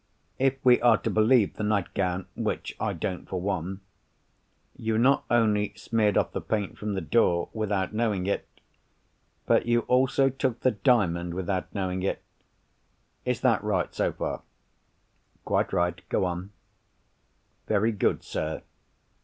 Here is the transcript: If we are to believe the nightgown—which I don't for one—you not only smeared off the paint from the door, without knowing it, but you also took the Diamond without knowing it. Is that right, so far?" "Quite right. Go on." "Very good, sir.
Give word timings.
If 0.39 0.55
we 0.63 0.81
are 0.81 0.97
to 0.97 1.11
believe 1.11 1.57
the 1.57 1.63
nightgown—which 1.63 2.75
I 2.79 2.91
don't 2.93 3.29
for 3.29 3.39
one—you 3.39 4.97
not 4.97 5.25
only 5.29 5.73
smeared 5.75 6.17
off 6.17 6.31
the 6.31 6.41
paint 6.41 6.79
from 6.79 6.95
the 6.95 7.01
door, 7.01 7.49
without 7.53 7.93
knowing 7.93 8.25
it, 8.25 8.47
but 9.45 9.67
you 9.67 9.81
also 9.81 10.27
took 10.29 10.61
the 10.61 10.71
Diamond 10.71 11.35
without 11.35 11.71
knowing 11.75 12.01
it. 12.01 12.23
Is 13.25 13.41
that 13.41 13.63
right, 13.63 13.93
so 13.93 14.11
far?" 14.11 14.41
"Quite 15.45 15.71
right. 15.71 16.01
Go 16.09 16.25
on." 16.25 16.51
"Very 17.67 17.91
good, 17.91 18.23
sir. 18.23 18.63